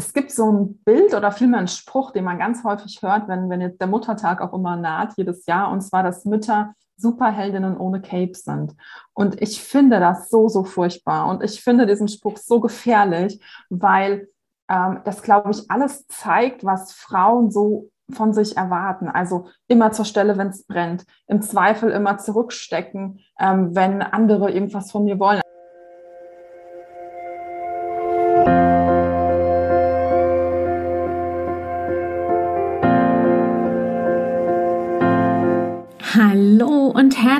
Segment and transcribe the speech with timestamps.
[0.00, 3.50] es gibt so ein Bild oder vielmehr einen Spruch, den man ganz häufig hört, wenn,
[3.50, 8.00] wenn jetzt der Muttertag auch immer naht, jedes Jahr, und zwar, dass Mütter Superheldinnen ohne
[8.00, 8.74] Cape sind.
[9.12, 11.28] Und ich finde das so, so furchtbar.
[11.28, 14.28] Und ich finde diesen Spruch so gefährlich, weil
[14.70, 19.08] ähm, das, glaube ich, alles zeigt, was Frauen so von sich erwarten.
[19.08, 21.04] Also immer zur Stelle, wenn es brennt.
[21.26, 25.40] Im Zweifel immer zurückstecken, ähm, wenn andere irgendwas von mir wollen.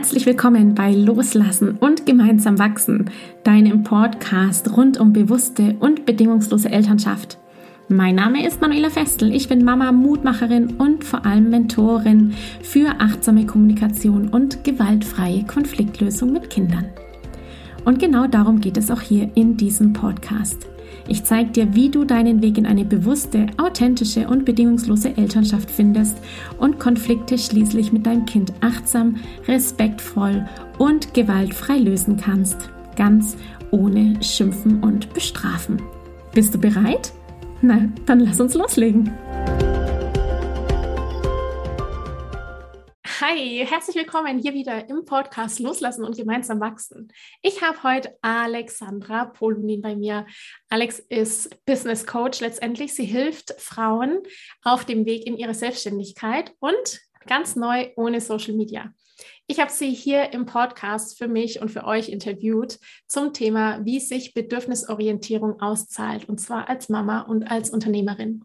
[0.01, 3.11] Herzlich willkommen bei Loslassen und gemeinsam wachsen,
[3.45, 7.37] deinem Podcast rund um bewusste und bedingungslose Elternschaft.
[7.89, 12.33] Mein Name ist Manuela Festel, ich bin Mama, Mutmacherin und vor allem Mentorin
[12.63, 16.87] für achtsame Kommunikation und gewaltfreie Konfliktlösung mit Kindern.
[17.85, 20.67] Und genau darum geht es auch hier in diesem Podcast.
[21.09, 26.17] Ich zeige dir, wie du deinen Weg in eine bewusste, authentische und bedingungslose Elternschaft findest
[26.59, 29.17] und Konflikte schließlich mit deinem Kind achtsam,
[29.49, 30.47] respektvoll
[30.79, 32.71] und gewaltfrei lösen kannst.
[32.97, 33.37] Ganz
[33.71, 35.81] ohne Schimpfen und Bestrafen.
[36.33, 37.13] Bist du bereit?
[37.63, 39.11] Na, dann lass uns loslegen.
[43.23, 47.13] Hi, herzlich willkommen hier wieder im Podcast Loslassen und gemeinsam wachsen.
[47.43, 50.25] Ich habe heute Alexandra Polunin bei mir.
[50.71, 52.95] Alex ist Business Coach letztendlich.
[52.95, 54.23] Sie hilft Frauen
[54.63, 58.91] auf dem Weg in ihre Selbstständigkeit und ganz neu ohne Social Media.
[59.47, 64.01] Ich habe sie hier im Podcast für mich und für euch interviewt zum Thema, wie
[64.01, 68.45] sich Bedürfnisorientierung auszahlt, und zwar als Mama und als Unternehmerin.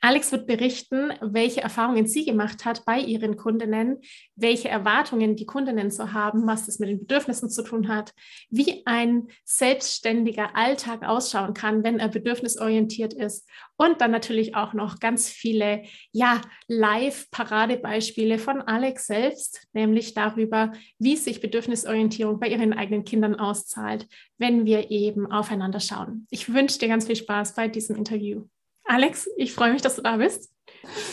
[0.00, 3.98] Alex wird berichten, welche Erfahrungen sie gemacht hat bei ihren Kundinnen,
[4.34, 8.12] welche Erwartungen die Kundinnen so haben, was das mit den Bedürfnissen zu tun hat,
[8.50, 15.00] wie ein selbstständiger Alltag ausschauen kann, wenn er bedürfnisorientiert ist und dann natürlich auch noch
[15.00, 23.04] ganz viele ja, Live-Paradebeispiele von Alex selbst, nämlich darüber, wie sich Bedürfnisorientierung bei ihren eigenen
[23.04, 24.06] Kindern auszahlt,
[24.38, 26.26] wenn wir eben aufeinander schauen.
[26.30, 28.46] Ich wünsche dir ganz viel Spaß bei diesem Interview.
[28.86, 30.52] Alex, ich freue mich, dass du da bist.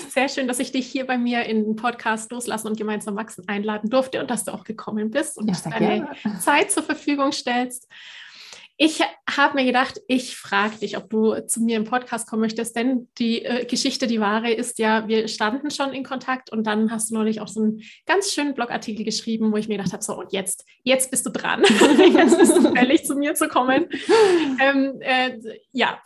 [0.10, 3.48] Sehr schön, dass ich dich hier bei mir in den Podcast Loslassen und gemeinsam wachsen
[3.48, 6.40] einladen durfte und dass du auch gekommen bist und ja, deine gerne.
[6.40, 7.88] Zeit zur Verfügung stellst.
[8.78, 12.76] Ich habe mir gedacht, ich frage dich, ob du zu mir im Podcast kommen möchtest,
[12.76, 16.92] denn die äh, Geschichte, die wahre ist ja, wir standen schon in Kontakt und dann
[16.92, 20.04] hast du neulich auch so einen ganz schönen Blogartikel geschrieben, wo ich mir gedacht habe,
[20.04, 21.64] so und jetzt, jetzt bist du dran,
[22.14, 23.88] jetzt bist du fällig zu mir zu kommen.
[24.60, 25.40] Ähm, äh,
[25.72, 26.00] ja,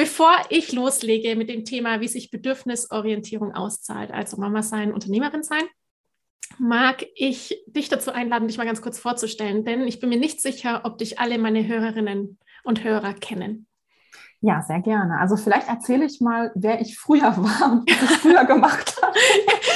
[0.00, 5.60] Bevor ich loslege mit dem Thema, wie sich Bedürfnisorientierung auszahlt, also Mama sein, Unternehmerin sein,
[6.58, 10.40] mag ich dich dazu einladen, dich mal ganz kurz vorzustellen, denn ich bin mir nicht
[10.40, 13.66] sicher, ob dich alle meine Hörerinnen und Hörer kennen.
[14.40, 15.18] Ja, sehr gerne.
[15.18, 19.18] Also vielleicht erzähle ich mal, wer ich früher war und was ich früher gemacht habe.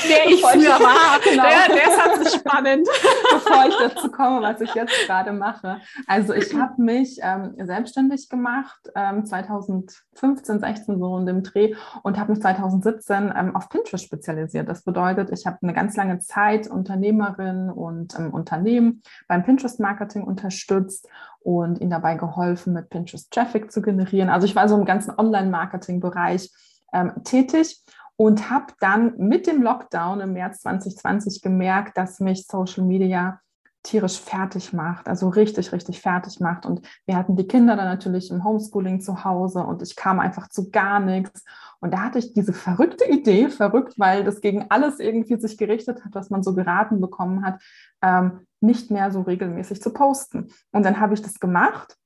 [0.09, 1.43] Wer ich früher war, genau.
[1.43, 2.89] der, der ist spannend.
[3.33, 5.81] Bevor ich dazu komme, was ich jetzt gerade mache.
[6.07, 12.19] Also ich habe mich ähm, selbstständig gemacht, ähm, 2015, 16 so in dem Dreh und
[12.19, 14.69] habe mich 2017 ähm, auf Pinterest spezialisiert.
[14.69, 21.09] Das bedeutet, ich habe eine ganz lange Zeit Unternehmerin und ähm, Unternehmen beim Pinterest-Marketing unterstützt
[21.41, 24.31] und ihnen dabei geholfen, mit Pinterest Traffic zu generieren.
[24.31, 26.51] Also ich war so im ganzen Online-Marketing-Bereich
[26.95, 27.83] ähm, tätig
[28.17, 33.41] und habe dann mit dem Lockdown im März 2020 gemerkt, dass mich Social Media
[33.83, 36.65] tierisch fertig macht, also richtig, richtig fertig macht.
[36.65, 40.49] Und wir hatten die Kinder dann natürlich im Homeschooling zu Hause und ich kam einfach
[40.49, 41.45] zu gar nichts.
[41.81, 46.03] Und da hatte ich diese verrückte Idee, verrückt, weil das gegen alles irgendwie sich gerichtet
[46.03, 47.61] hat, was man so geraten bekommen hat,
[48.01, 50.49] ähm, nicht mehr so regelmäßig zu posten.
[50.73, 51.99] Und dann habe ich das gemacht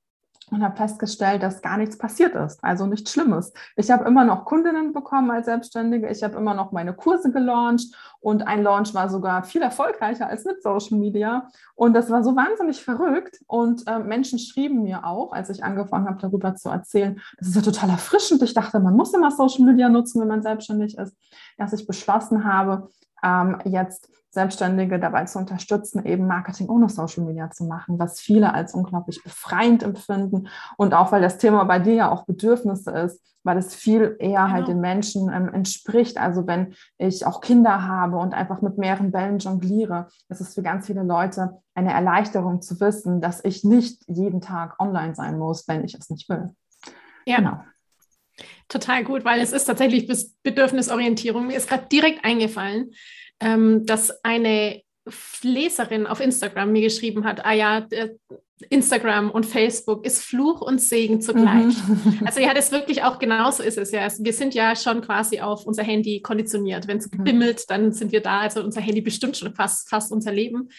[0.51, 3.53] und habe festgestellt, dass gar nichts passiert ist, also nichts Schlimmes.
[3.75, 7.95] Ich habe immer noch Kundinnen bekommen als Selbstständige, ich habe immer noch meine Kurse gelauncht
[8.21, 11.47] und ein Launch war sogar viel erfolgreicher als mit Social Media.
[11.75, 13.39] Und das war so wahnsinnig verrückt.
[13.47, 17.55] Und äh, Menschen schrieben mir auch, als ich angefangen habe, darüber zu erzählen, das ist
[17.55, 18.41] ja total erfrischend.
[18.43, 21.15] Ich dachte, man muss immer Social Media nutzen, wenn man selbstständig ist,
[21.57, 22.89] dass ich beschlossen habe,
[23.23, 28.53] ähm, jetzt Selbstständige dabei zu unterstützen, eben Marketing ohne Social Media zu machen, was viele
[28.53, 30.47] als unglaublich befreiend empfinden.
[30.77, 34.41] Und auch weil das Thema bei dir ja auch Bedürfnisse ist, weil es viel eher
[34.41, 34.53] halt genau.
[34.53, 36.17] halt den Menschen ähm, entspricht.
[36.17, 40.61] Also wenn ich auch Kinder habe und einfach mit mehreren Bällen jongliere, ist es für
[40.61, 45.67] ganz viele Leute eine Erleichterung zu wissen, dass ich nicht jeden Tag online sein muss,
[45.67, 46.53] wenn ich es nicht will.
[47.25, 47.37] Ja.
[47.37, 47.63] Genau.
[48.67, 50.07] Total gut, weil es ist tatsächlich
[50.43, 51.47] Bedürfnisorientierung.
[51.47, 52.91] Mir ist gerade direkt eingefallen,
[53.39, 54.81] ähm, dass eine
[55.41, 57.87] Leserin auf Instagram mir geschrieben hat, ah ja,
[58.69, 61.75] Instagram und Facebook ist Fluch und Segen zugleich.
[61.87, 62.19] Mhm.
[62.25, 64.01] Also ja, das wirklich auch genauso ist es ja.
[64.01, 66.87] Also wir sind ja schon quasi auf unser Handy konditioniert.
[66.87, 67.23] Wenn es mhm.
[67.23, 68.41] bimmelt, dann sind wir da.
[68.41, 70.69] Also unser Handy bestimmt schon fast, fast unser Leben.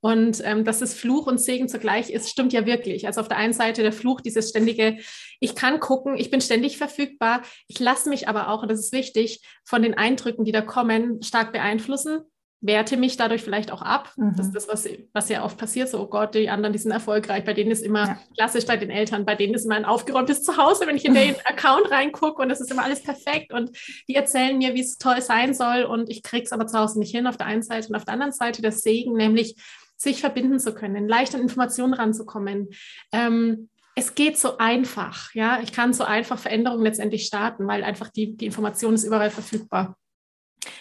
[0.00, 3.06] Und ähm, dass es Fluch und Segen zugleich ist, stimmt ja wirklich.
[3.06, 4.98] Also auf der einen Seite der Fluch, dieses ständige,
[5.40, 8.92] ich kann gucken, ich bin ständig verfügbar, ich lasse mich aber auch, und das ist
[8.92, 12.20] wichtig, von den Eindrücken, die da kommen, stark beeinflussen
[12.60, 14.12] werte mich dadurch vielleicht auch ab.
[14.16, 14.34] Mhm.
[14.36, 15.88] Das ist das, was, was ja oft passiert.
[15.88, 17.44] So, oh Gott, die anderen, die sind erfolgreich.
[17.44, 18.18] Bei denen ist immer ja.
[18.36, 21.36] klassisch bei den Eltern, bei denen ist immer ein aufgeräumtes Zuhause, wenn ich in den
[21.44, 23.70] Account reingucke und es ist immer alles perfekt und
[24.08, 26.98] die erzählen mir, wie es toll sein soll und ich kriege es aber zu Hause
[26.98, 29.56] nicht hin auf der einen Seite und auf der anderen Seite der Segen, nämlich
[29.98, 32.68] sich verbinden zu können, leicht an Informationen ranzukommen.
[33.12, 35.60] Ähm, es geht so einfach, ja.
[35.60, 39.96] Ich kann so einfach Veränderungen letztendlich starten, weil einfach die, die Information ist überall verfügbar.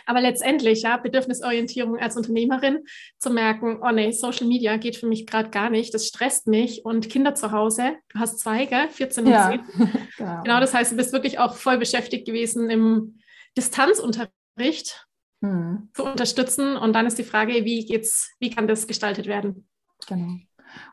[0.06, 2.84] Aber letztendlich, ja, Bedürfnisorientierung als Unternehmerin
[3.18, 6.86] zu merken, oh nee, Social Media geht für mich gerade gar nicht, das stresst mich
[6.86, 8.88] und Kinder zu Hause, du hast zwei, gell?
[8.90, 9.62] 14 und ja, 10.
[10.18, 10.44] Genau.
[10.44, 13.20] genau, das heißt, du bist wirklich auch voll beschäftigt gewesen im
[13.56, 15.07] Distanzunterricht
[15.42, 15.90] hm.
[15.94, 19.68] zu unterstützen und dann ist die Frage, wie geht's, wie kann das gestaltet werden?
[20.08, 20.38] Genau.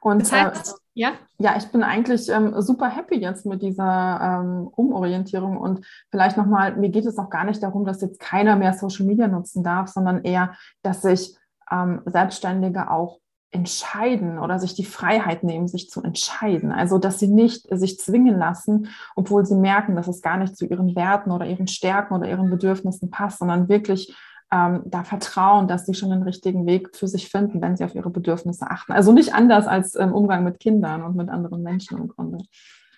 [0.00, 1.12] Und das heißt, äh, ja?
[1.38, 6.76] Ja, ich bin eigentlich ähm, super happy jetzt mit dieser ähm, Umorientierung und vielleicht nochmal,
[6.76, 9.88] mir geht es auch gar nicht darum, dass jetzt keiner mehr Social Media nutzen darf,
[9.88, 11.36] sondern eher, dass sich
[11.70, 13.20] ähm, Selbstständige auch
[13.50, 16.72] entscheiden oder sich die Freiheit nehmen, sich zu entscheiden.
[16.72, 20.66] Also, dass sie nicht sich zwingen lassen, obwohl sie merken, dass es gar nicht zu
[20.66, 24.14] ihren Werten oder ihren Stärken oder ihren Bedürfnissen passt, sondern wirklich
[24.54, 27.94] ähm, da vertrauen, dass sie schon den richtigen Weg für sich finden, wenn sie auf
[27.94, 28.92] ihre Bedürfnisse achten.
[28.92, 32.38] Also nicht anders als im Umgang mit Kindern und mit anderen Menschen im Grunde.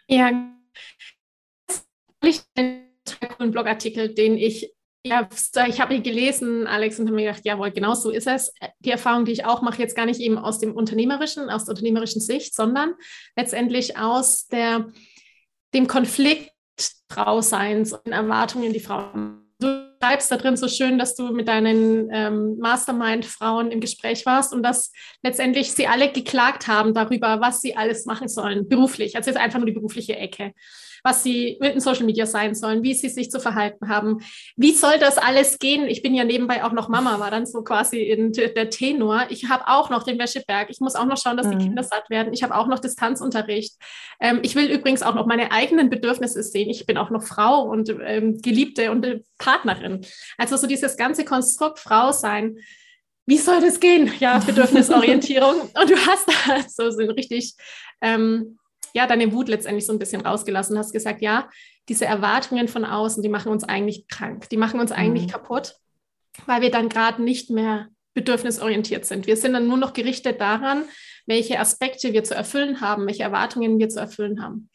[0.06, 0.30] Ja,
[2.22, 2.82] ich einen
[3.36, 4.72] coolen Blogartikel, den ich
[5.04, 5.28] ja,
[5.68, 8.52] ich habe ihn gelesen, Alex, und habe mir gedacht, jawohl, genau so ist es.
[8.80, 11.74] Die Erfahrung, die ich auch mache, jetzt gar nicht eben aus dem unternehmerischen, aus der
[11.74, 12.94] unternehmerischen Sicht, sondern
[13.36, 14.88] letztendlich aus der,
[15.74, 16.50] dem Konflikt
[17.08, 19.45] Frauseins und Erwartungen, die Frauen
[20.00, 24.62] schreibst da drin so schön, dass du mit deinen ähm, Mastermind-Frauen im Gespräch warst und
[24.62, 29.16] dass letztendlich sie alle geklagt haben darüber, was sie alles machen sollen, beruflich.
[29.16, 30.52] Also jetzt einfach nur die berufliche Ecke
[31.06, 34.18] was sie mit den Social Media sein sollen, wie sie sich zu verhalten haben.
[34.56, 35.86] Wie soll das alles gehen?
[35.86, 39.26] Ich bin ja nebenbei auch noch Mama, war dann so quasi in der Tenor.
[39.28, 40.68] Ich habe auch noch den Wäscheberg.
[40.68, 41.60] Ich muss auch noch schauen, dass die mhm.
[41.60, 42.32] Kinder satt werden.
[42.32, 43.76] Ich habe auch noch Distanzunterricht.
[44.18, 46.70] Ähm, ich will übrigens auch noch meine eigenen Bedürfnisse sehen.
[46.70, 50.04] Ich bin auch noch Frau und ähm, Geliebte und äh, Partnerin.
[50.38, 52.58] Also so dieses ganze Konstrukt Frau sein
[53.28, 54.12] wie soll das gehen?
[54.20, 55.60] Ja, Bedürfnisorientierung.
[55.60, 57.54] Und du hast da so, so richtig
[58.00, 58.58] ähm,
[58.94, 61.48] ja, deine Wut letztendlich so ein bisschen rausgelassen, hast gesagt, ja,
[61.88, 65.30] diese Erwartungen von außen, die machen uns eigentlich krank, die machen uns eigentlich mhm.
[65.30, 65.76] kaputt,
[66.46, 69.26] weil wir dann gerade nicht mehr bedürfnisorientiert sind.
[69.26, 70.84] Wir sind dann nur noch gerichtet daran,
[71.26, 74.70] welche Aspekte wir zu erfüllen haben, welche Erwartungen wir zu erfüllen haben.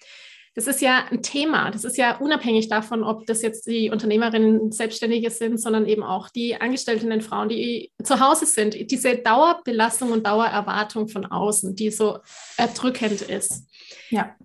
[0.53, 1.71] Das ist ja ein Thema.
[1.71, 6.27] Das ist ja unabhängig davon, ob das jetzt die Unternehmerinnen, Selbstständige sind, sondern eben auch
[6.27, 8.91] die Angestellten Frauen, die zu Hause sind.
[8.91, 12.19] Diese Dauerbelastung und Dauererwartung von außen, die so
[12.57, 13.65] erdrückend ist.
[14.09, 14.35] Ja.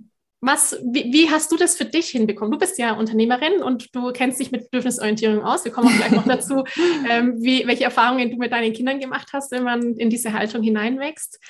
[0.41, 2.53] Was, wie, wie, hast du das für dich hinbekommen?
[2.53, 5.65] Du bist ja Unternehmerin und du kennst dich mit Bedürfnisorientierung aus.
[5.65, 6.63] Wir kommen auch gleich noch dazu,
[7.11, 10.63] ähm, wie, welche Erfahrungen du mit deinen Kindern gemacht hast, wenn man in diese Haltung
[10.63, 11.41] hineinwächst.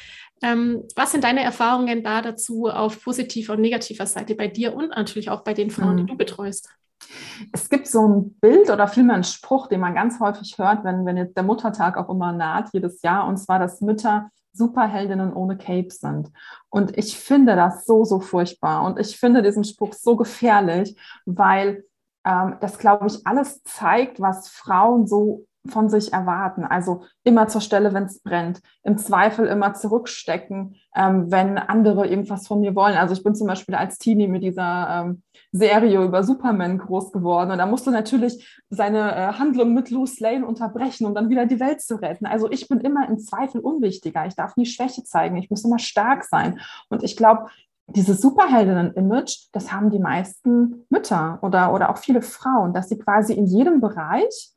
[0.43, 4.91] Ähm, was sind deine Erfahrungen da dazu auf positiver und negativer Seite bei dir und
[4.91, 5.99] natürlich auch bei den Frauen, mhm.
[5.99, 6.69] die du betreust?
[7.53, 11.05] Es gibt so ein Bild oder vielmehr einen Spruch, den man ganz häufig hört, wenn,
[11.05, 15.57] wenn jetzt der Muttertag auch immer naht, jedes Jahr, und zwar, dass Mütter Superheldinnen ohne
[15.57, 16.31] Cape sind.
[16.69, 18.85] Und ich finde das so, so furchtbar.
[18.85, 21.85] Und ich finde diesen Spruch so gefährlich, weil
[22.25, 26.65] ähm, das, glaube ich, alles zeigt, was Frauen so von sich erwarten.
[26.65, 28.61] Also immer zur Stelle, wenn es brennt.
[28.83, 32.97] Im Zweifel immer zurückstecken, ähm, wenn andere irgendwas von mir wollen.
[32.97, 37.51] Also ich bin zum Beispiel als Teenie mit dieser ähm, Serie über Superman groß geworden
[37.51, 41.61] und da musste natürlich seine äh, Handlung mit Loose Lane unterbrechen, um dann wieder die
[41.61, 42.27] Welt zu retten.
[42.27, 44.27] Also ich bin immer im Zweifel unwichtiger.
[44.27, 45.37] Ich darf nie Schwäche zeigen.
[45.37, 46.61] Ich muss immer stark sein.
[46.89, 47.47] Und ich glaube,
[47.89, 53.33] dieses Superheldinnen-Image, das haben die meisten Mütter oder, oder auch viele Frauen, dass sie quasi
[53.35, 54.51] in jedem Bereich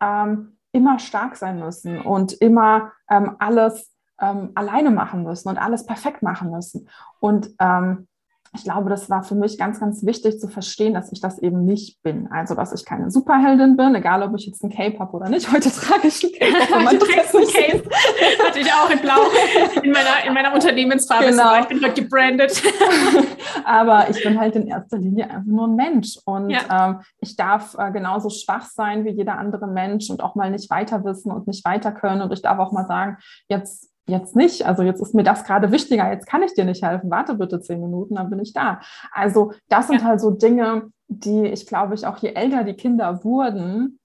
[0.00, 5.86] ähm, immer stark sein müssen und immer ähm, alles ähm, alleine machen müssen und alles
[5.86, 6.88] perfekt machen müssen.
[7.20, 8.08] Und ähm,
[8.54, 11.64] ich glaube, das war für mich ganz, ganz wichtig zu verstehen, dass ich das eben
[11.64, 12.28] nicht bin.
[12.30, 15.50] Also, dass ich keine Superheldin bin, egal ob ich jetzt ein Cape habe oder nicht.
[15.52, 16.86] Heute trage ich ein Cape.
[16.86, 17.90] Heute trägst ein Cape.
[18.46, 19.22] Hatte ich auch in Blau
[19.82, 21.30] in meiner, in meiner Unternehmensfarbe.
[21.30, 21.60] Genau.
[21.60, 22.62] Ich bin heute gebrandet.
[23.64, 26.18] Aber ich bin halt in erster Linie einfach nur ein Mensch.
[26.24, 26.88] Und ja.
[26.88, 30.70] ähm, ich darf äh, genauso schwach sein wie jeder andere Mensch und auch mal nicht
[30.70, 32.22] weiter wissen und nicht weiter können.
[32.22, 33.18] Und ich darf auch mal sagen,
[33.48, 36.82] jetzt jetzt nicht, also jetzt ist mir das gerade wichtiger, jetzt kann ich dir nicht
[36.82, 38.80] helfen, warte bitte zehn Minuten, dann bin ich da.
[39.12, 40.06] Also das sind ja.
[40.06, 43.98] halt so Dinge, die ich glaube ich auch je älter die Kinder wurden,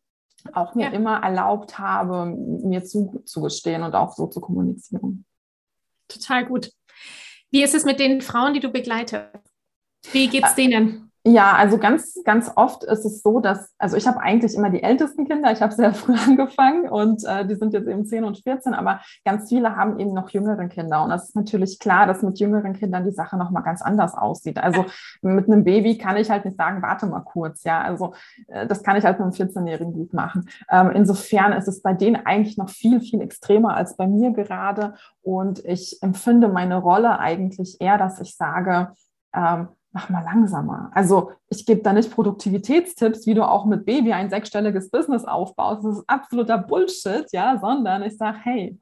[0.54, 0.92] auch mir ja.
[0.92, 5.26] immer erlaubt habe, mir zuzugestehen und auch so zu kommunizieren.
[6.08, 6.72] Total gut.
[7.52, 9.28] Wie ist es mit den Frauen, die du begleitest?
[10.12, 11.09] Wie geht's denen?
[11.26, 14.82] Ja, also ganz, ganz oft ist es so, dass, also ich habe eigentlich immer die
[14.82, 18.38] ältesten Kinder, ich habe sehr früh angefangen und äh, die sind jetzt eben 10 und
[18.38, 21.04] 14, aber ganz viele haben eben noch jüngere Kinder.
[21.04, 24.60] Und das ist natürlich klar, dass mit jüngeren Kindern die Sache nochmal ganz anders aussieht.
[24.60, 24.86] Also
[25.22, 27.82] mit einem Baby kann ich halt nicht sagen, warte mal kurz, ja.
[27.82, 28.14] Also
[28.48, 30.48] äh, das kann ich halt mit einem 14-Jährigen gut machen.
[30.72, 34.94] Ähm, insofern ist es bei denen eigentlich noch viel, viel extremer als bei mir gerade.
[35.22, 38.94] Und ich empfinde meine Rolle eigentlich eher, dass ich sage,
[39.36, 40.92] ähm, mach mal langsamer.
[40.94, 45.84] Also ich gebe da nicht Produktivitätstipps, wie du auch mit Baby ein sechsstelliges Business aufbaust.
[45.84, 48.80] Das ist absoluter Bullshit, ja, sondern ich sage, hey,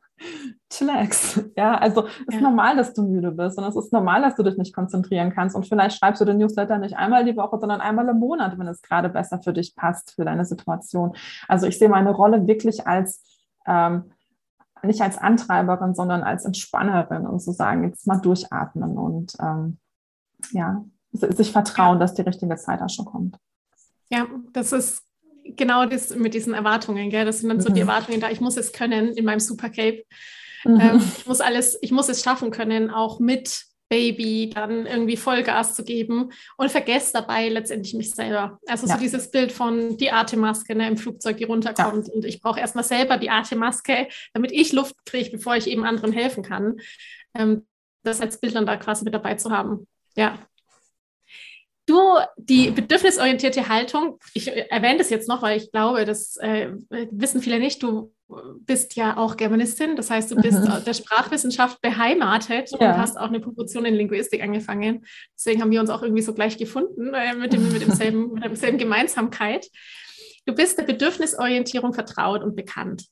[0.70, 1.42] chillax.
[1.56, 2.42] Ja, also es ist ja.
[2.42, 5.56] normal, dass du müde bist und es ist normal, dass du dich nicht konzentrieren kannst.
[5.56, 8.68] Und vielleicht schreibst du den Newsletter nicht einmal die Woche, sondern einmal im Monat, wenn
[8.68, 11.16] es gerade besser für dich passt, für deine Situation.
[11.48, 13.24] Also ich sehe meine Rolle wirklich als
[13.66, 14.12] ähm,
[14.84, 19.80] nicht als Antreiberin, sondern als Entspannerin und zu sagen, jetzt mal durchatmen und ähm,
[20.52, 20.84] ja,
[21.20, 23.38] sich vertrauen, dass die richtige Zeit auch schon kommt.
[24.10, 25.04] Ja, das ist
[25.44, 27.26] genau das mit diesen Erwartungen, gell?
[27.26, 27.76] Das sind dann so mhm.
[27.76, 30.04] die Erwartungen da, ich muss es können in meinem Supercape.
[30.64, 30.80] Mhm.
[30.80, 35.74] Ähm, ich muss alles, ich muss es schaffen können, auch mit Baby dann irgendwie Vollgas
[35.74, 38.60] zu geben und vergesse dabei letztendlich mich selber.
[38.68, 38.96] Also ja.
[38.96, 42.14] so dieses Bild von die Atemmaske ne, im Flugzeug, die runterkommt ja.
[42.14, 46.12] und ich brauche erstmal selber die Atemmaske, damit ich Luft kriege, bevor ich eben anderen
[46.12, 46.78] helfen kann.
[47.34, 47.66] Ähm,
[48.04, 49.88] das als Bild dann da quasi mit dabei zu haben.
[50.16, 50.38] Ja.
[51.88, 57.42] Du, die bedürfnisorientierte Haltung, ich erwähne das jetzt noch, weil ich glaube, das äh, wissen
[57.42, 58.12] viele nicht, du
[58.60, 60.84] bist ja auch Germanistin, das heißt, du bist mhm.
[60.86, 62.92] der Sprachwissenschaft beheimatet ja.
[62.92, 65.06] und hast auch eine Promotion in Linguistik angefangen.
[65.38, 68.44] Deswegen haben wir uns auch irgendwie so gleich gefunden äh, mit, dem, mit, demselben, mit
[68.44, 69.68] derselben Gemeinsamkeit.
[70.46, 73.06] Du bist der Bedürfnisorientierung vertraut und bekannt.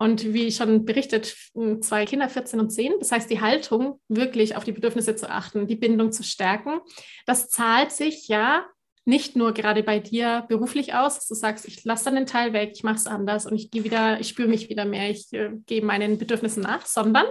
[0.00, 1.36] Und wie schon berichtet,
[1.82, 2.94] zwei Kinder, 14 und 10.
[3.00, 6.80] Das heißt, die Haltung, wirklich auf die Bedürfnisse zu achten, die Bindung zu stärken,
[7.26, 8.64] das zahlt sich ja
[9.04, 12.54] nicht nur gerade bei dir beruflich aus, dass du sagst, ich lasse dann den Teil
[12.54, 15.30] weg, ich mache es anders und ich gehe wieder, ich spüre mich wieder mehr, ich
[15.34, 17.26] äh, gehe meinen Bedürfnissen nach, sondern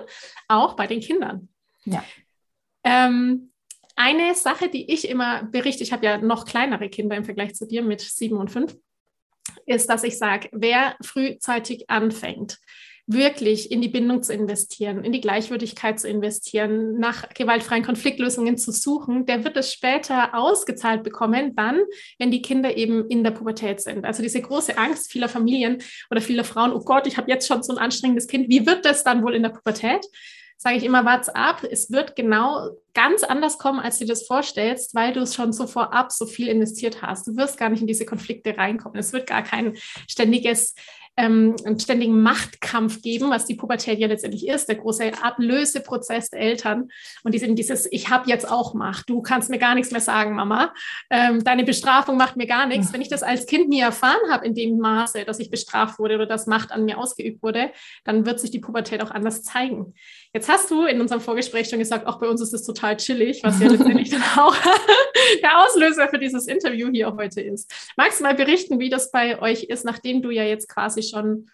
[0.48, 1.50] auch bei den Kindern.
[1.86, 2.04] Ja.
[2.84, 3.52] Ähm,
[3.96, 7.68] eine Sache, die ich immer berichte, ich habe ja noch kleinere Kinder im Vergleich zu
[7.68, 8.78] dir mit sieben und fünf
[9.66, 12.60] ist, dass ich sage, wer frühzeitig anfängt,
[13.12, 18.72] wirklich in die Bindung zu investieren, in die Gleichwürdigkeit zu investieren, nach gewaltfreien Konfliktlösungen zu
[18.72, 21.82] suchen, der wird es später ausgezahlt bekommen, dann,
[22.20, 24.06] wenn die Kinder eben in der Pubertät sind.
[24.06, 25.80] Also diese große Angst vieler Familien
[26.12, 28.86] oder vieler Frauen, oh Gott, ich habe jetzt schon so ein anstrengendes Kind, wie wird
[28.86, 30.06] das dann wohl in der Pubertät?
[30.62, 34.28] Sage ich immer, what's up, es wird genau ganz anders kommen, als du dir das
[34.28, 37.28] vorstellst, weil du es schon so vorab so viel investiert hast.
[37.28, 39.00] Du wirst gar nicht in diese Konflikte reinkommen.
[39.00, 39.78] Es wird gar kein
[40.10, 40.76] ständiges
[41.20, 46.40] ähm, einen ständigen Machtkampf geben, was die Pubertät ja letztendlich ist, der große Ablöseprozess der
[46.40, 46.88] Eltern.
[47.24, 50.00] Und die sind dieses, ich habe jetzt auch Macht, du kannst mir gar nichts mehr
[50.00, 50.74] sagen, Mama.
[51.10, 52.94] Ähm, deine Bestrafung macht mir gar nichts.
[52.94, 56.16] Wenn ich das als Kind nie erfahren habe in dem Maße, dass ich bestraft wurde
[56.16, 57.72] oder dass Macht an mir ausgeübt wurde,
[58.06, 59.94] dann wird sich die Pubertät auch anders zeigen.
[60.34, 63.44] Jetzt hast du in unserem Vorgespräch schon gesagt, auch bei uns ist es total chillig,
[63.44, 64.56] was ja letztendlich dann auch
[65.44, 67.70] der Auslöser für dieses Interview hier heute ist.
[67.98, 71.50] Magst du mal berichten, wie das bei euch ist, nachdem du ja jetzt quasi schon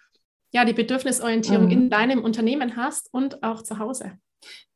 [0.52, 1.72] ja, die Bedürfnisorientierung mhm.
[1.72, 4.14] in deinem Unternehmen hast und auch zu Hause?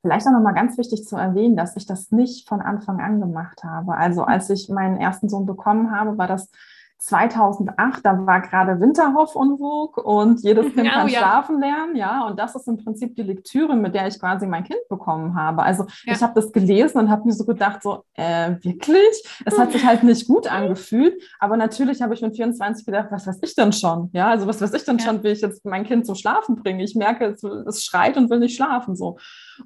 [0.01, 3.63] Vielleicht auch nochmal ganz wichtig zu erwähnen, dass ich das nicht von Anfang an gemacht
[3.63, 3.95] habe.
[3.95, 6.49] Also als ich meinen ersten Sohn bekommen habe, war das
[6.99, 11.19] 2008, da war gerade Winterhoff-Unwug und jedes Kind oh, kann ja.
[11.19, 14.65] schlafen lernen, ja, und das ist im Prinzip die Lektüre, mit der ich quasi mein
[14.65, 15.63] Kind bekommen habe.
[15.63, 16.13] Also ja.
[16.13, 19.23] ich habe das gelesen und habe mir so gedacht, so, äh, wirklich?
[19.45, 23.25] Es hat sich halt nicht gut angefühlt, aber natürlich habe ich mit 24 gedacht, was
[23.25, 25.05] weiß ich denn schon, ja, also was weiß ich denn ja.
[25.05, 26.83] schon, wie ich jetzt mein Kind zum Schlafen bringe.
[26.83, 29.17] Ich merke, es, es schreit und will nicht schlafen, so.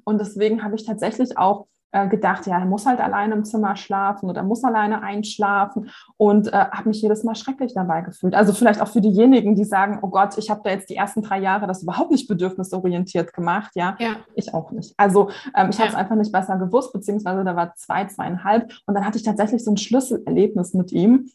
[0.04, 3.76] Und deswegen habe ich tatsächlich auch äh, gedacht, ja, er muss halt alleine im Zimmer
[3.76, 8.34] schlafen oder muss alleine einschlafen und äh, habe mich jedes Mal schrecklich dabei gefühlt.
[8.34, 11.22] Also vielleicht auch für diejenigen, die sagen, oh Gott, ich habe da jetzt die ersten
[11.22, 13.70] drei Jahre das überhaupt nicht bedürfnisorientiert gemacht.
[13.76, 14.16] Ja, ja.
[14.34, 14.92] ich auch nicht.
[14.96, 15.84] Also ähm, ich ja.
[15.84, 19.22] habe es einfach nicht besser gewusst, beziehungsweise da war zwei, zweieinhalb und dann hatte ich
[19.22, 21.30] tatsächlich so ein Schlüsselerlebnis mit ihm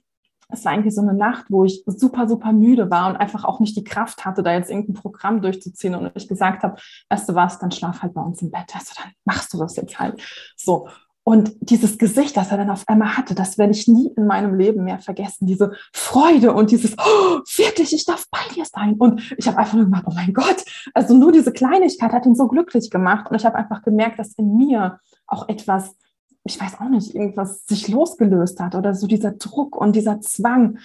[0.51, 3.59] es war eigentlich so eine Nacht, wo ich super, super müde war und einfach auch
[3.59, 5.93] nicht die Kraft hatte, da jetzt irgendein Programm durchzuziehen.
[5.93, 6.75] Und ich gesagt habe,
[7.09, 8.73] weißt du was, dann schlaf halt bei uns im Bett.
[8.73, 10.19] Also dann machst du das jetzt halt.
[10.57, 10.87] So.
[11.23, 14.55] Und dieses Gesicht, das er dann auf einmal hatte, das werde ich nie in meinem
[14.55, 15.45] Leben mehr vergessen.
[15.45, 18.95] Diese Freude und dieses, oh, wirklich, ich darf bei dir sein.
[18.95, 20.65] Und ich habe einfach nur gemacht, oh mein Gott.
[20.95, 23.29] Also nur diese Kleinigkeit hat ihn so glücklich gemacht.
[23.29, 25.95] Und ich habe einfach gemerkt, dass in mir auch etwas
[26.43, 30.79] ich weiß auch nicht, irgendwas sich losgelöst hat oder so dieser Druck und dieser Zwang.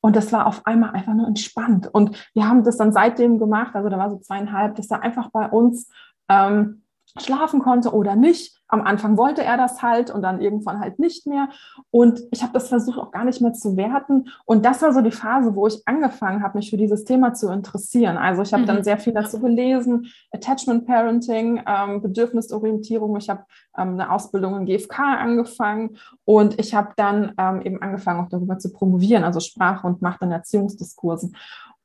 [0.00, 1.88] Und das war auf einmal einfach nur entspannt.
[1.92, 5.30] Und wir haben das dann seitdem gemacht, also da war so zweieinhalb, dass er einfach
[5.30, 5.90] bei uns
[6.28, 6.82] ähm,
[7.18, 8.56] schlafen konnte oder nicht.
[8.70, 11.48] Am Anfang wollte er das halt und dann irgendwann halt nicht mehr.
[11.90, 14.28] Und ich habe das versucht auch gar nicht mehr zu werten.
[14.44, 17.48] Und das war so die Phase, wo ich angefangen habe, mich für dieses Thema zu
[17.48, 18.18] interessieren.
[18.18, 18.66] Also ich habe mhm.
[18.66, 23.16] dann sehr viel dazu gelesen, Attachment Parenting, ähm, Bedürfnisorientierung.
[23.16, 23.44] Ich habe
[23.76, 25.96] ähm, eine Ausbildung in GFK angefangen
[26.26, 30.20] und ich habe dann ähm, eben angefangen, auch darüber zu promovieren, also Sprache und Macht
[30.20, 31.34] in Erziehungsdiskursen.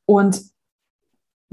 [0.06, 0.42] Und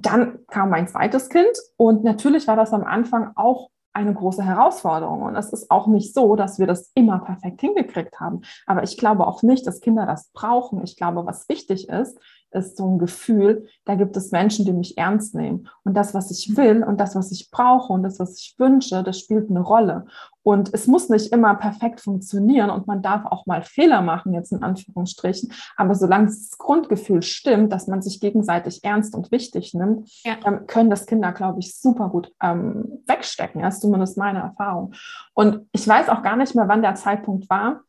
[0.06, 5.22] dann kam mein zweites Kind und natürlich war das am Anfang auch eine große Herausforderung.
[5.22, 8.42] Und es ist auch nicht so, dass wir das immer perfekt hingekriegt haben.
[8.66, 10.82] Aber ich glaube auch nicht, dass Kinder das brauchen.
[10.84, 12.18] Ich glaube, was wichtig ist,
[12.52, 15.68] ist so ein Gefühl, da gibt es Menschen, die mich ernst nehmen.
[15.84, 19.02] Und das, was ich will und das, was ich brauche und das, was ich wünsche,
[19.02, 20.06] das spielt eine Rolle.
[20.42, 24.52] Und es muss nicht immer perfekt funktionieren und man darf auch mal Fehler machen, jetzt
[24.52, 25.52] in Anführungsstrichen.
[25.76, 30.36] Aber solange das Grundgefühl stimmt, dass man sich gegenseitig ernst und wichtig nimmt, ja.
[30.46, 33.62] ähm, können das Kinder, glaube ich, super gut ähm, wegstecken.
[33.62, 34.94] Das ist zumindest meine Erfahrung.
[35.34, 37.82] Und ich weiß auch gar nicht mehr, wann der Zeitpunkt war.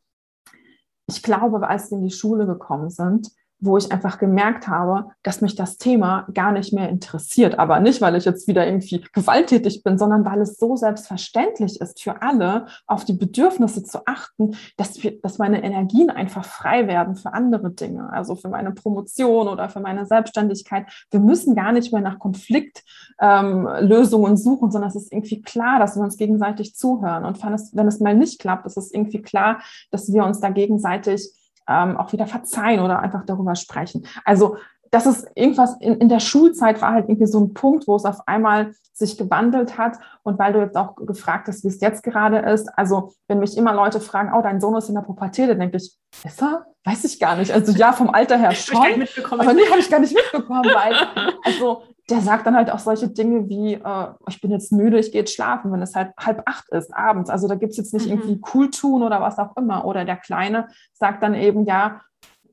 [1.07, 5.41] Ich glaube, als sie in die Schule gekommen sind, wo ich einfach gemerkt habe, dass
[5.41, 7.59] mich das Thema gar nicht mehr interessiert.
[7.59, 12.01] Aber nicht, weil ich jetzt wieder irgendwie gewalttätig bin, sondern weil es so selbstverständlich ist
[12.01, 17.15] für alle, auf die Bedürfnisse zu achten, dass, wir, dass meine Energien einfach frei werden
[17.15, 18.11] für andere Dinge.
[18.11, 20.87] Also für meine Promotion oder für meine Selbstständigkeit.
[21.11, 25.95] Wir müssen gar nicht mehr nach Konfliktlösungen ähm, suchen, sondern es ist irgendwie klar, dass
[25.95, 27.25] wir uns gegenseitig zuhören.
[27.25, 30.39] Und wenn es, wenn es mal nicht klappt, ist es irgendwie klar, dass wir uns
[30.39, 31.31] da gegenseitig
[31.71, 34.05] ähm, auch wieder verzeihen oder einfach darüber sprechen.
[34.25, 34.57] Also
[34.91, 38.05] das ist irgendwas in, in der Schulzeit war halt irgendwie so ein Punkt, wo es
[38.05, 39.97] auf einmal sich gewandelt hat.
[40.23, 43.57] Und weil du jetzt auch gefragt hast, wie es jetzt gerade ist, also wenn mich
[43.57, 46.65] immer Leute fragen, oh, dein Sohn ist in der Pubertät, dann denke ich, ist er?
[46.83, 47.51] Weiß ich gar nicht.
[47.51, 49.07] Also ja, vom Alter her schon.
[49.31, 50.95] Aber nee, habe ich gar nicht mitbekommen, weil,
[51.43, 55.11] also der sagt dann halt auch solche Dinge wie, äh, ich bin jetzt müde, ich
[55.11, 57.29] gehe jetzt schlafen, wenn es halt halb acht ist abends.
[57.29, 58.13] Also da gibt es jetzt nicht mhm.
[58.13, 59.85] irgendwie cool tun oder was auch immer.
[59.85, 62.01] Oder der Kleine sagt dann eben, ja,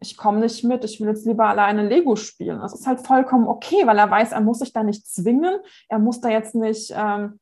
[0.00, 2.60] ich komme nicht mit, ich will jetzt lieber alleine Lego spielen.
[2.60, 5.58] Das ist halt vollkommen okay, weil er weiß, er muss sich da nicht zwingen,
[5.88, 7.38] er muss da jetzt nicht ähm,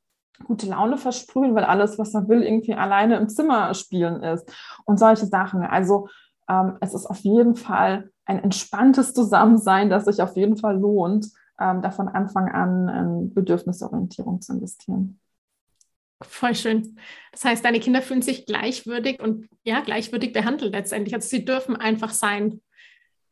[0.46, 4.50] gute Laune versprühen, weil alles, was er will, irgendwie alleine im Zimmer spielen ist
[4.84, 5.62] und solche Sachen.
[5.62, 6.08] Also
[6.48, 11.28] ähm, es ist auf jeden Fall ein entspanntes Zusammensein, das sich auf jeden Fall lohnt
[11.58, 15.20] ähm, da von Anfang an in Bedürfnisorientierung zu investieren.
[16.22, 16.98] Voll schön.
[17.32, 21.14] Das heißt, deine Kinder fühlen sich gleichwürdig und ja, gleichwürdig behandelt letztendlich.
[21.14, 22.62] Also sie dürfen einfach sein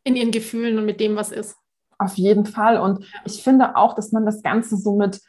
[0.05, 1.57] in ihren Gefühlen und mit dem, was ist.
[1.99, 2.79] Auf jeden Fall.
[2.79, 5.21] Und ich finde auch, dass man das Ganze so mit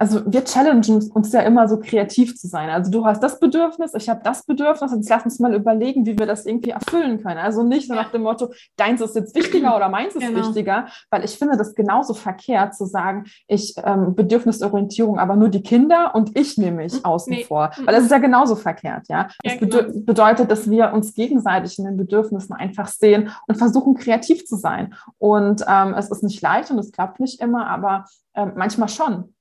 [0.00, 2.70] also wir challengen uns ja immer so kreativ zu sein.
[2.70, 6.18] Also du hast das Bedürfnis, ich habe das Bedürfnis, jetzt lass uns mal überlegen, wie
[6.18, 7.36] wir das irgendwie erfüllen können.
[7.36, 10.40] Also nicht so nach dem Motto, deins ist jetzt wichtiger oder meins ist genau.
[10.40, 15.62] wichtiger, weil ich finde das genauso verkehrt zu sagen, ich ähm, Bedürfnisorientierung, aber nur die
[15.62, 17.04] Kinder und ich nehme mich mhm.
[17.04, 17.44] außen nee.
[17.44, 19.28] vor, weil das ist ja genauso verkehrt, ja.
[19.42, 20.00] Das ja, genau.
[20.06, 24.94] bedeutet, dass wir uns gegenseitig in den Bedürfnissen einfach sehen und versuchen kreativ zu sein.
[25.18, 29.34] Und ähm, es ist nicht leicht und es klappt nicht immer, aber ähm, manchmal schon.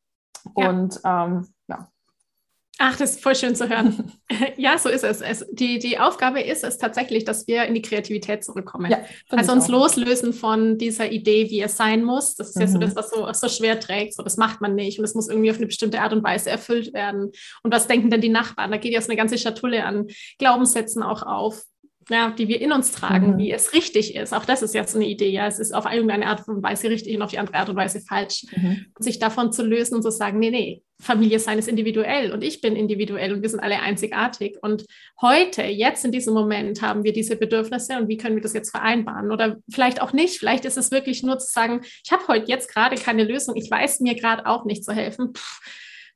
[0.58, 0.70] Ja.
[0.70, 1.90] Und ähm, ja.
[2.82, 4.14] Ach, das ist voll schön zu hören.
[4.58, 5.20] ja, so ist es.
[5.20, 5.46] es.
[5.52, 8.90] die, die Aufgabe ist es tatsächlich, dass wir in die Kreativität zurückkommen.
[8.90, 9.00] Ja,
[9.30, 9.70] also uns auch.
[9.70, 12.36] loslösen von dieser Idee, wie es sein muss.
[12.36, 12.62] Das ist mhm.
[12.62, 12.82] ja so mhm.
[12.82, 14.14] das, was so, so schwer trägt.
[14.14, 16.50] So, das macht man nicht und es muss irgendwie auf eine bestimmte Art und Weise
[16.50, 17.32] erfüllt werden.
[17.64, 18.72] Und was denken denn die Nachbarn?
[18.72, 21.64] Da geht ja so eine ganze Schatulle an Glaubenssätzen auch auf
[22.10, 23.38] ja, die wir in uns tragen, mhm.
[23.38, 24.34] wie es richtig ist.
[24.34, 25.30] Auch das ist jetzt eine Idee.
[25.30, 27.76] Ja, es ist auf irgendeine Art und Weise richtig und auf die andere Art und
[27.76, 28.46] Weise falsch.
[28.56, 28.88] Mhm.
[29.00, 32.60] sich davon zu lösen und zu sagen, nee, nee, Familie sein ist individuell und ich
[32.60, 34.58] bin individuell und wir sind alle einzigartig.
[34.62, 34.86] Und
[35.22, 38.72] heute, jetzt in diesem Moment, haben wir diese Bedürfnisse und wie können wir das jetzt
[38.72, 39.32] vereinbaren?
[39.32, 40.40] Oder vielleicht auch nicht.
[40.40, 43.56] Vielleicht ist es wirklich nur zu sagen, ich habe heute jetzt gerade keine Lösung.
[43.56, 45.34] Ich weiß mir gerade auch nicht zu helfen.
[45.34, 45.62] Pff,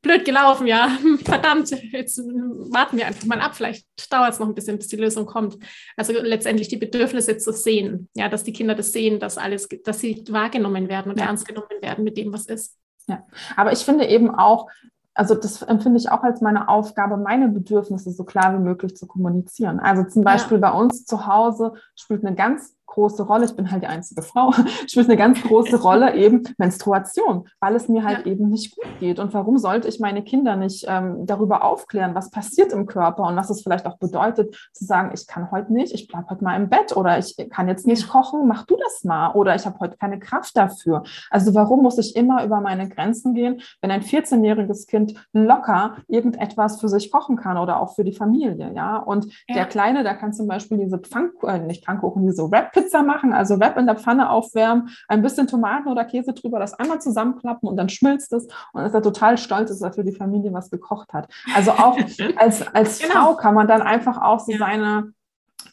[0.04, 0.90] blöd gelaufen, ja,
[1.26, 4.98] verdammt, jetzt warten wir einfach mal ab, vielleicht dauert es noch ein bisschen, bis die
[4.98, 5.58] Lösung kommt.
[5.98, 10.00] Also letztendlich die Bedürfnisse zu sehen, ja, dass die Kinder das sehen, dass alles, dass
[10.00, 11.26] sie wahrgenommen werden und ja.
[11.26, 12.78] ernst genommen werden mit dem, was ist.
[13.08, 13.24] Ja,
[13.56, 14.70] aber ich finde eben auch,
[15.16, 19.08] also das empfinde ich auch als meine Aufgabe, meine Bedürfnisse so klar wie möglich zu
[19.08, 19.80] kommunizieren.
[19.80, 20.70] Also zum Beispiel ja.
[20.70, 24.52] bei uns zu Hause spielt eine ganz große Rolle, ich bin halt die einzige Frau,
[24.88, 28.32] spielt eine ganz große Rolle eben Menstruation, weil es mir halt ja.
[28.32, 29.20] eben nicht gut geht.
[29.20, 33.36] Und warum sollte ich meine Kinder nicht ähm, darüber aufklären, was passiert im Körper und
[33.36, 36.56] was es vielleicht auch bedeutet, zu sagen, ich kann heute nicht, ich bleibe heute mal
[36.56, 39.80] im Bett oder ich kann jetzt nicht kochen, mach du das mal oder ich habe
[39.80, 41.04] heute keine Kraft dafür.
[41.30, 46.80] Also warum muss ich immer über meine Grenzen gehen, wenn ein 14-jähriges Kind locker irgendetwas
[46.80, 48.98] für sich kochen kann oder auch für die Familie, ja?
[48.98, 49.56] Und ja.
[49.56, 53.34] der Kleine, der kann zum Beispiel diese Pfannkuchen, äh, nicht Pfannkuchen, diese Rap Pizza machen,
[53.34, 57.68] also Wrap in der Pfanne aufwärmen, ein bisschen Tomaten oder Käse drüber, das einmal zusammenklappen
[57.70, 60.70] und dann schmilzt es und ist er total stolz, dass er für die Familie was
[60.70, 61.28] gekocht hat.
[61.56, 61.98] Also auch
[62.36, 63.14] als, als genau.
[63.14, 64.58] Frau kann man dann einfach auch so ja.
[64.58, 65.14] seine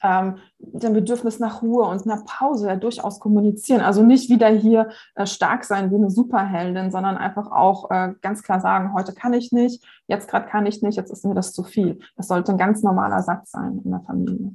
[0.02, 3.82] ähm, dem Bedürfnis nach Ruhe und einer Pause ja durchaus kommunizieren.
[3.82, 8.42] Also nicht wieder hier äh, stark sein wie eine Superheldin, sondern einfach auch äh, ganz
[8.42, 11.52] klar sagen, heute kann ich nicht, jetzt gerade kann ich nicht, jetzt ist mir das
[11.52, 11.98] zu viel.
[12.16, 14.54] Das sollte ein ganz normaler Satz sein in der Familie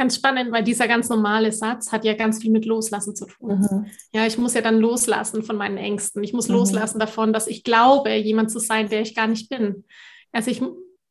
[0.00, 3.60] ganz spannend, weil dieser ganz normale Satz hat ja ganz viel mit Loslassen zu tun.
[3.60, 3.86] Mhm.
[4.14, 6.24] Ja, ich muss ja dann loslassen von meinen Ängsten.
[6.24, 6.54] Ich muss mhm.
[6.54, 9.84] loslassen davon, dass ich glaube, jemand zu sein, der ich gar nicht bin.
[10.32, 10.62] Also ich,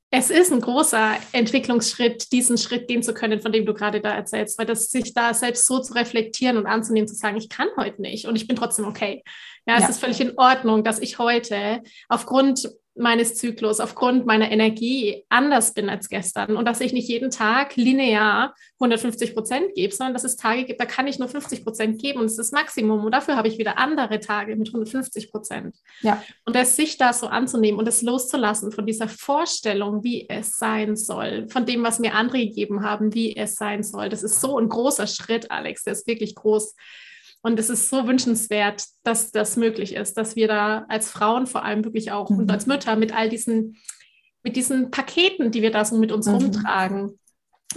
[0.09, 4.09] es ist ein großer Entwicklungsschritt, diesen Schritt gehen zu können, von dem du gerade da
[4.09, 7.67] erzählst, weil das sich da selbst so zu reflektieren und anzunehmen, zu sagen, ich kann
[7.77, 9.21] heute nicht und ich bin trotzdem okay.
[9.67, 9.89] Ja, es ja.
[9.89, 12.67] ist völlig in Ordnung, dass ich heute aufgrund
[12.99, 17.75] meines Zyklus aufgrund meiner Energie anders bin als gestern und dass ich nicht jeden Tag
[17.75, 22.01] linear 150 Prozent gebe, sondern dass es Tage gibt, da kann ich nur 50 Prozent
[22.01, 25.31] geben und es ist das Maximum und dafür habe ich wieder andere Tage mit 150
[25.31, 25.75] Prozent.
[26.01, 26.21] Ja.
[26.45, 30.95] Und das sich da so anzunehmen und es loszulassen von dieser Vorstellung, wie es sein
[30.95, 34.59] soll, von dem, was mir andere gegeben haben, wie es sein soll, das ist so
[34.59, 36.75] ein großer Schritt, Alex, der ist wirklich groß.
[37.41, 41.63] Und es ist so wünschenswert, dass das möglich ist, dass wir da als Frauen vor
[41.63, 42.39] allem wirklich auch mhm.
[42.39, 43.77] und als Mütter mit all diesen,
[44.43, 46.35] mit diesen Paketen, die wir da so mit uns mhm.
[46.35, 47.19] rumtragen,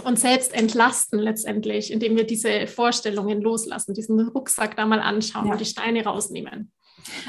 [0.03, 5.51] uns selbst entlasten letztendlich, indem wir diese Vorstellungen loslassen, diesen Rucksack da mal anschauen ja.
[5.53, 6.71] und die Steine rausnehmen.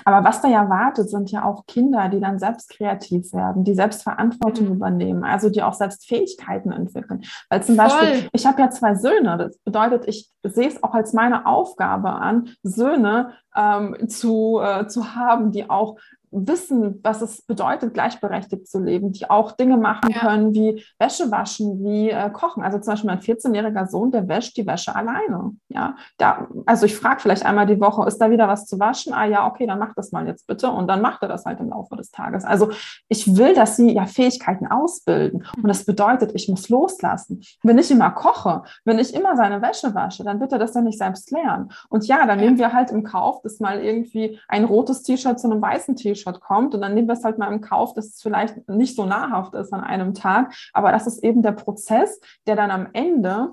[0.05, 3.75] Aber was da ja wartet, sind ja auch Kinder, die dann selbst kreativ werden, die
[3.75, 4.75] selbst Verantwortung mhm.
[4.75, 7.25] übernehmen, also die auch selbst Fähigkeiten entwickeln.
[7.49, 7.89] Weil zum Voll.
[7.89, 12.11] Beispiel, ich habe ja zwei Söhne, das bedeutet, ich sehe es auch als meine Aufgabe
[12.11, 15.97] an, Söhne ähm, zu, äh, zu haben, die auch
[16.35, 20.21] wissen, was es bedeutet, gleichberechtigt zu leben, die auch Dinge machen ja.
[20.21, 22.63] können wie Wäsche waschen, wie äh, kochen.
[22.63, 25.53] Also zum Beispiel mein 14-jähriger Sohn, der wäscht die Wäsche alleine.
[25.69, 29.13] Ja, da, also ich frage vielleicht einmal die Woche, ist da wieder was zu waschen?
[29.15, 30.69] Ah ja, okay, dann mach das mal jetzt bitte.
[30.71, 32.45] Und dann macht er das halt im Laufe des Tages.
[32.45, 32.71] Also
[33.09, 35.47] ich will, dass sie ja Fähigkeiten ausbilden.
[35.57, 37.43] Und das bedeutet, ich muss loslassen.
[37.63, 40.85] Wenn ich immer koche, wenn ich immer seine Wäsche wasche, dann wird er das dann
[40.85, 41.71] nicht selbst lernen.
[41.89, 45.51] Und ja, dann nehmen wir halt im Kauf, dass mal irgendwie ein rotes T-Shirt zu
[45.51, 46.75] einem weißen T-Shirt Screenshot kommt.
[46.75, 49.55] Und dann nehmen wir es halt mal im Kauf, dass es vielleicht nicht so nahrhaft
[49.55, 50.55] ist an einem Tag.
[50.73, 53.51] Aber das ist eben der Prozess, der dann am Ende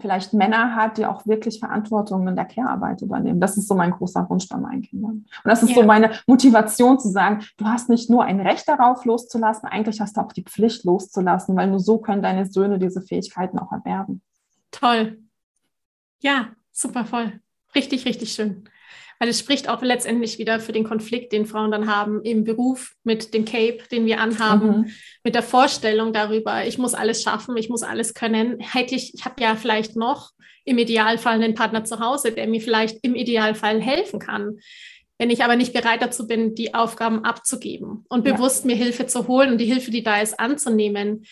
[0.00, 3.40] vielleicht Männer hat, die auch wirklich Verantwortung in der Care-Arbeit übernehmen.
[3.40, 5.10] Das ist so mein großer Wunsch bei meinen Kindern.
[5.12, 5.74] Und das ist ja.
[5.74, 10.16] so meine Motivation zu sagen, du hast nicht nur ein Recht darauf loszulassen, eigentlich hast
[10.16, 14.22] du auch die Pflicht loszulassen, weil nur so können deine Söhne diese Fähigkeiten auch erwerben.
[14.70, 15.18] Toll.
[16.20, 17.40] Ja, super voll.
[17.74, 18.68] Richtig, richtig schön
[19.18, 22.94] weil es spricht auch letztendlich wieder für den Konflikt, den Frauen dann haben im Beruf
[23.04, 24.90] mit dem Cape, den wir anhaben, mhm.
[25.24, 28.60] mit der Vorstellung darüber, ich muss alles schaffen, ich muss alles können.
[28.60, 30.30] Hätte ich, ich habe ja vielleicht noch
[30.64, 34.58] im Idealfall einen Partner zu Hause, der mir vielleicht im Idealfall helfen kann.
[35.20, 38.68] Wenn ich aber nicht bereit dazu bin, die Aufgaben abzugeben und bewusst ja.
[38.68, 41.24] mir Hilfe zu holen und die Hilfe, die da ist, anzunehmen,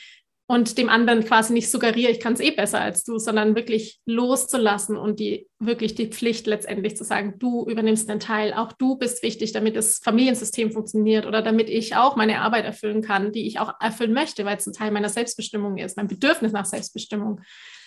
[0.49, 4.01] und dem anderen quasi nicht suggeriere, ich kann es eh besser als du, sondern wirklich
[4.07, 8.97] loszulassen und die wirklich die Pflicht letztendlich zu sagen, du übernimmst den Teil, auch du
[8.97, 13.47] bist wichtig, damit das Familiensystem funktioniert oder damit ich auch meine Arbeit erfüllen kann, die
[13.47, 17.41] ich auch erfüllen möchte, weil es ein Teil meiner Selbstbestimmung ist, mein Bedürfnis nach Selbstbestimmung.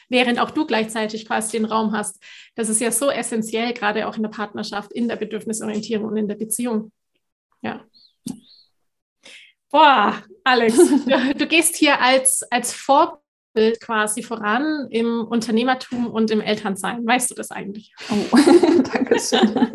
[0.09, 2.21] Während auch du gleichzeitig quasi den Raum hast.
[2.55, 6.27] Das ist ja so essentiell, gerade auch in der Partnerschaft, in der Bedürfnisorientierung und in
[6.27, 6.91] der Beziehung.
[7.61, 7.85] Ja.
[9.71, 16.41] Boah, Alex, du, du, gehst hier als, als Vorbild quasi voran im Unternehmertum und im
[16.41, 17.05] Elternsein.
[17.05, 17.93] Weißt du das eigentlich?
[18.09, 18.15] Oh,
[18.93, 19.71] danke schön.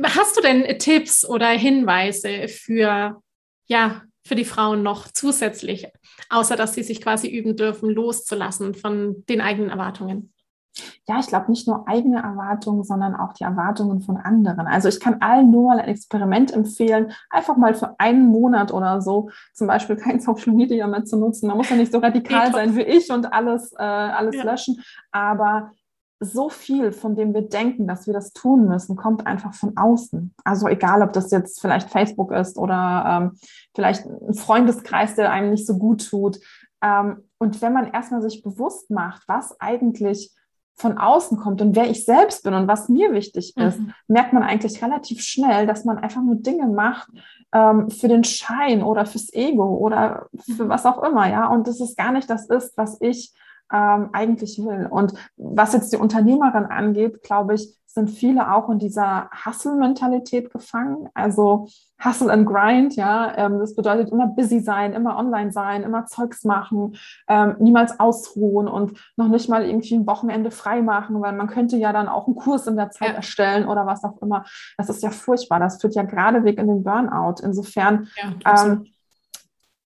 [0.02, 3.22] Hast du denn Tipps oder Hinweise für,
[3.66, 5.86] ja, für die Frauen noch zusätzlich,
[6.28, 10.33] außer dass sie sich quasi üben dürfen, loszulassen von den eigenen Erwartungen?
[11.06, 14.66] Ja, ich glaube nicht nur eigene Erwartungen, sondern auch die Erwartungen von anderen.
[14.66, 19.00] Also ich kann allen nur mal ein Experiment empfehlen, einfach mal für einen Monat oder
[19.00, 21.48] so zum Beispiel kein Social Media mehr zu nutzen.
[21.48, 24.44] Man muss ja nicht so radikal sein wie ich und alles, äh, alles ja.
[24.44, 24.82] löschen,
[25.12, 25.70] aber
[26.20, 30.34] so viel, von dem wir denken, dass wir das tun müssen, kommt einfach von außen.
[30.44, 33.38] Also egal, ob das jetzt vielleicht Facebook ist oder ähm,
[33.74, 36.38] vielleicht ein Freundeskreis, der einem nicht so gut tut.
[36.82, 40.34] Ähm, und wenn man erstmal sich bewusst macht, was eigentlich
[40.76, 43.92] von außen kommt und wer ich selbst bin und was mir wichtig ist, mhm.
[44.08, 47.08] merkt man eigentlich relativ schnell, dass man einfach nur Dinge macht
[47.52, 51.46] ähm, für den Schein oder fürs Ego oder für was auch immer, ja.
[51.46, 53.32] Und das ist gar nicht das ist, was ich
[53.72, 54.88] ähm, eigentlich will.
[54.90, 61.08] Und was jetzt die Unternehmerin angeht, glaube ich, sind viele auch in dieser Hustle-Mentalität gefangen.
[61.14, 61.68] Also
[62.04, 66.44] Hustle and Grind, ja, ähm, das bedeutet immer busy sein, immer online sein, immer Zeugs
[66.44, 66.96] machen,
[67.28, 71.76] ähm, niemals ausruhen und noch nicht mal irgendwie ein Wochenende frei machen, weil man könnte
[71.76, 73.14] ja dann auch einen Kurs in der Zeit ja.
[73.14, 74.44] erstellen oder was auch immer.
[74.76, 75.60] Das ist ja furchtbar.
[75.60, 77.36] Das führt ja geradewegs in den Burnout.
[77.42, 78.86] Insofern ja, ähm,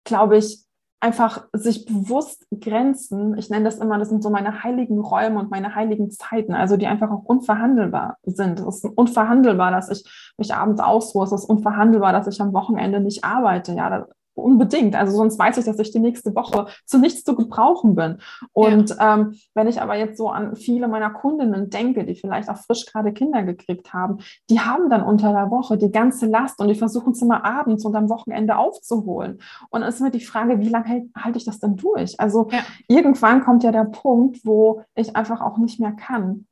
[0.03, 0.63] glaube ich,
[0.99, 5.51] einfach sich bewusst Grenzen, ich nenne das immer, das sind so meine heiligen Räume und
[5.51, 8.59] meine heiligen Zeiten, also die einfach auch unverhandelbar sind.
[8.59, 12.99] Es ist unverhandelbar, dass ich mich abends ausruhe, es ist unverhandelbar, dass ich am Wochenende
[12.99, 13.73] nicht arbeite.
[13.73, 14.95] Ja, Unbedingt.
[14.95, 18.17] Also sonst weiß ich, dass ich die nächste Woche zu nichts zu gebrauchen bin.
[18.51, 19.15] Und ja.
[19.15, 22.85] ähm, wenn ich aber jetzt so an viele meiner Kundinnen denke, die vielleicht auch frisch
[22.85, 24.17] gerade Kinder gekriegt haben,
[24.49, 27.85] die haben dann unter der Woche die ganze Last und die versuchen es immer abends
[27.85, 29.39] und am Wochenende aufzuholen.
[29.69, 32.19] Und dann ist mir die Frage, wie lange halte halt ich das denn durch?
[32.19, 32.59] Also ja.
[32.89, 36.45] irgendwann kommt ja der Punkt, wo ich einfach auch nicht mehr kann.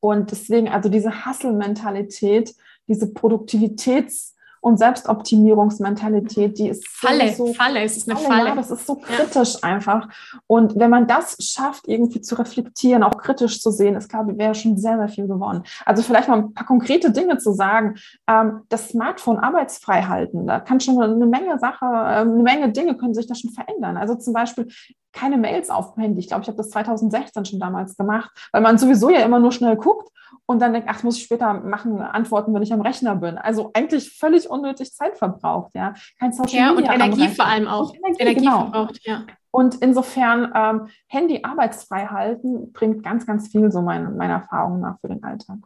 [0.00, 2.54] Und deswegen, also diese Hustle-Mentalität,
[2.88, 8.50] diese Produktivitäts- und Selbstoptimierungsmentalität, die ist Falle, so, Falle, es ist eine Falle.
[8.50, 9.68] Ja, das ist so kritisch ja.
[9.68, 10.08] einfach.
[10.46, 14.38] Und wenn man das schafft, irgendwie zu reflektieren, auch kritisch zu sehen, ist, glaube ich,
[14.38, 15.62] wäre schon sehr, sehr viel gewonnen.
[15.86, 17.96] Also vielleicht mal ein paar konkrete Dinge zu sagen.
[18.26, 22.96] Ähm, das Smartphone arbeitsfrei halten, da kann schon eine Menge Sache, äh, eine Menge Dinge
[22.96, 23.96] können sich da schon verändern.
[23.96, 24.68] Also zum Beispiel
[25.12, 26.20] keine Mails auf dem Handy.
[26.20, 29.52] Ich glaube, ich habe das 2016 schon damals gemacht, weil man sowieso ja immer nur
[29.52, 30.10] schnell guckt
[30.50, 33.38] und dann denkt, ach, muss ich später machen, antworten, wenn ich am Rechner bin.
[33.38, 35.94] Also eigentlich völlig unnötig Zeit verbraucht, ja.
[36.18, 36.92] Kein Social ja, Media.
[36.92, 37.90] Und Energie vor allem auch.
[37.90, 38.58] Und Energie, Energie genau.
[38.62, 39.22] verbraucht, ja.
[39.52, 44.98] Und insofern ähm, Handy arbeitsfrei halten bringt ganz, ganz viel so meine, meiner Erfahrung nach
[45.00, 45.58] für den Alltag.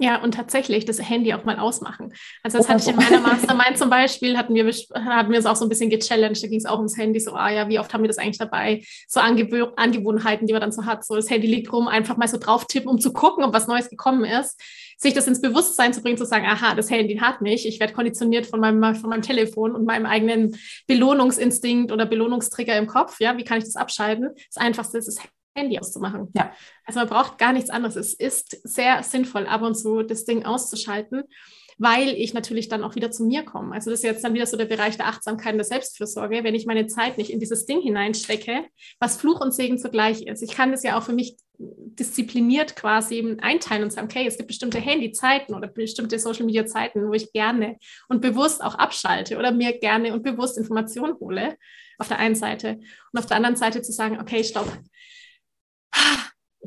[0.00, 2.12] Ja, und tatsächlich das Handy auch mal ausmachen.
[2.44, 5.56] Also das hatte ich in meiner Mastermind zum Beispiel, hatten wir, hatten wir es auch
[5.56, 7.92] so ein bisschen gechallenged, da ging es auch ums Handy, so, ah ja, wie oft
[7.92, 8.84] haben wir das eigentlich dabei?
[9.08, 12.28] So Angew Angewohnheiten, die man dann so hat, so das Handy liegt rum, einfach mal
[12.28, 14.60] so drauf tippen, um zu gucken, ob was Neues gekommen ist,
[14.98, 17.92] sich das ins Bewusstsein zu bringen, zu sagen, aha, das Handy hat mich, ich werde
[17.92, 20.56] konditioniert von meinem, von meinem Telefon und meinem eigenen
[20.86, 24.30] Belohnungsinstinkt oder Belohnungstrigger im Kopf, ja, wie kann ich das abschalten?
[24.54, 25.18] Das Einfachste ist das
[25.54, 26.28] Handy auszumachen.
[26.34, 26.52] Ja.
[26.84, 27.96] Also man braucht gar nichts anderes.
[27.96, 31.24] Es ist sehr sinnvoll, ab und zu das Ding auszuschalten,
[31.78, 33.74] weil ich natürlich dann auch wieder zu mir komme.
[33.74, 36.54] Also das ist jetzt dann wieder so der Bereich der Achtsamkeit und der Selbstfürsorge, wenn
[36.54, 38.64] ich meine Zeit nicht in dieses Ding hineinstecke,
[38.98, 40.42] was Fluch und Segen zugleich ist.
[40.42, 44.48] Ich kann das ja auch für mich diszipliniert quasi einteilen und sagen, okay, es gibt
[44.48, 49.50] bestimmte Handyzeiten oder bestimmte Social Media Zeiten, wo ich gerne und bewusst auch abschalte oder
[49.50, 51.56] mir gerne und bewusst Informationen hole,
[51.98, 52.78] auf der einen Seite.
[53.12, 54.72] Und auf der anderen Seite zu sagen, okay, stopp,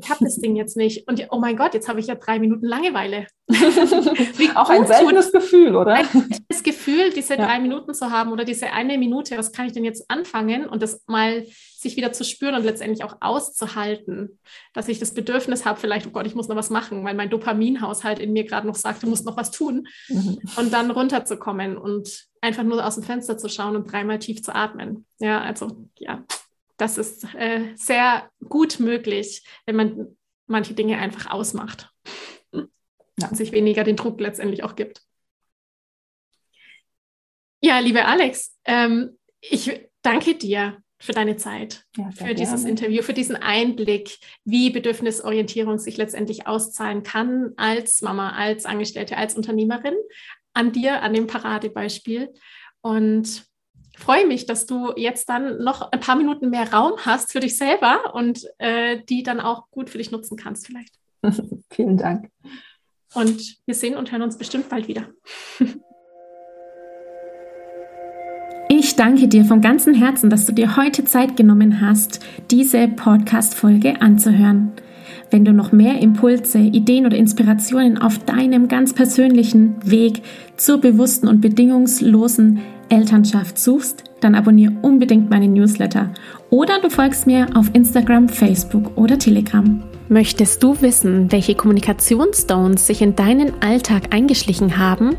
[0.02, 1.06] ich habe das Ding jetzt nicht.
[1.08, 3.26] Und oh mein Gott, jetzt habe ich ja drei Minuten Langeweile.
[4.54, 5.94] auch ein seltenes Gefühl, oder?
[5.94, 7.46] Ein seltenes Gefühl, diese ja.
[7.46, 10.82] drei Minuten zu haben oder diese eine Minute, was kann ich denn jetzt anfangen und
[10.82, 14.38] das mal sich wieder zu spüren und letztendlich auch auszuhalten,
[14.72, 17.30] dass ich das Bedürfnis habe, vielleicht, oh Gott, ich muss noch was machen, weil mein
[17.30, 20.38] Dopaminhaushalt in mir gerade noch sagt, du musst noch was tun mhm.
[20.56, 24.54] und dann runterzukommen und einfach nur aus dem Fenster zu schauen und dreimal tief zu
[24.54, 25.06] atmen.
[25.18, 26.24] Ja, also ja,
[26.82, 30.16] das ist äh, sehr gut möglich, wenn man
[30.48, 31.92] manche Dinge einfach ausmacht
[32.52, 33.28] ja.
[33.28, 35.00] und sich weniger den Druck letztendlich auch gibt.
[37.60, 42.34] Ja, liebe Alex, ähm, ich danke dir für deine Zeit, ja, für gerne.
[42.34, 49.16] dieses Interview, für diesen Einblick, wie Bedürfnisorientierung sich letztendlich auszahlen kann als Mama, als Angestellte,
[49.16, 49.94] als Unternehmerin,
[50.52, 52.32] an dir, an dem Paradebeispiel.
[52.80, 53.46] Und
[54.02, 57.56] freue mich, dass du jetzt dann noch ein paar Minuten mehr Raum hast für dich
[57.56, 60.94] selber und äh, die dann auch gut für dich nutzen kannst vielleicht.
[61.70, 62.28] Vielen Dank.
[63.14, 65.06] Und wir sehen und hören uns bestimmt bald wieder.
[68.74, 74.00] Ich danke dir von ganzem Herzen, dass du dir heute Zeit genommen hast, diese Podcast-Folge
[74.00, 74.72] anzuhören.
[75.30, 80.22] Wenn du noch mehr Impulse, Ideen oder Inspirationen auf deinem ganz persönlichen Weg
[80.56, 82.60] zur bewussten und bedingungslosen
[82.92, 86.10] Elternschaft suchst, dann abonniere unbedingt meinen Newsletter
[86.50, 89.82] oder du folgst mir auf Instagram, Facebook oder Telegram.
[90.08, 95.16] Möchtest du wissen, welche Kommunikationsstones sich in deinen Alltag eingeschlichen haben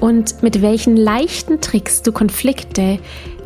[0.00, 2.98] und mit welchen leichten Tricks du Konflikte